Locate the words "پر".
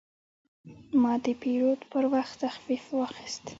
1.91-2.03